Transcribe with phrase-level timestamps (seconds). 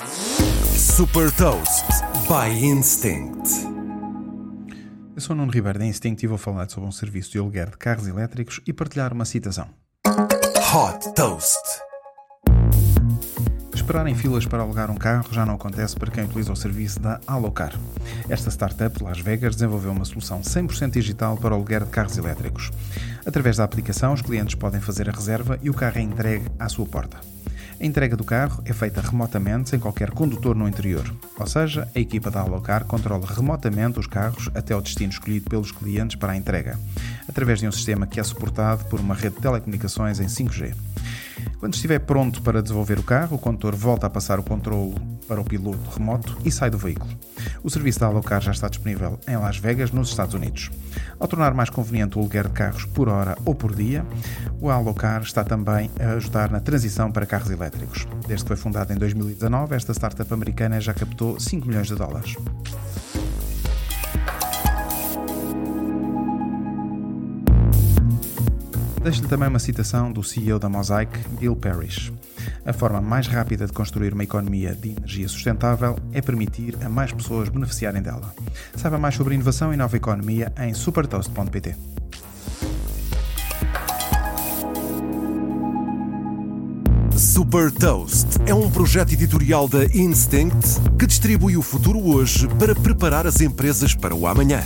[0.00, 1.84] Super Toast
[2.28, 3.50] by Instinct.
[5.16, 7.68] Eu sou o Nuno Ribeiro da Instinct e vou falar sobre um serviço de aluguer
[7.70, 9.68] de carros elétricos e partilhar uma citação.
[10.06, 11.58] Hot Toast.
[13.74, 17.00] Esperar em filas para alugar um carro já não acontece para quem utiliza o serviço
[17.00, 17.74] da Alocar.
[18.28, 22.16] Esta startup de Las Vegas desenvolveu uma solução 100% digital para o aluguer de carros
[22.16, 22.70] elétricos.
[23.26, 26.68] Através da aplicação, os clientes podem fazer a reserva e o carro é entregue à
[26.68, 27.18] sua porta.
[27.80, 31.14] A entrega do carro é feita remotamente, sem qualquer condutor no interior.
[31.38, 35.70] Ou seja, a equipa da Alocar controla remotamente os carros até ao destino escolhido pelos
[35.70, 36.76] clientes para a entrega,
[37.28, 40.74] através de um sistema que é suportado por uma rede de telecomunicações em 5G.
[41.58, 44.94] Quando estiver pronto para desenvolver o carro, o condutor volta a passar o controle
[45.26, 47.10] para o piloto remoto e sai do veículo.
[47.62, 50.70] O serviço da Alocar já está disponível em Las Vegas, nos Estados Unidos.
[51.18, 54.06] Ao tornar mais conveniente o aluguer de carros por hora ou por dia,
[54.60, 58.06] o Alocar está também a ajudar na transição para carros elétricos.
[58.26, 62.36] Desde que foi fundada em 2019, esta startup americana já captou 5 milhões de dólares.
[69.02, 72.12] Deixo-lhe também uma citação do CEO da Mosaic, Bill Parrish.
[72.64, 77.12] A forma mais rápida de construir uma economia de energia sustentável é permitir a mais
[77.12, 78.34] pessoas beneficiarem dela.
[78.76, 81.76] Saiba mais sobre inovação e nova economia em supertoast.pt.
[87.16, 93.26] Super Toast é um projeto editorial da Instinct que distribui o futuro hoje para preparar
[93.26, 94.62] as empresas para o amanhã.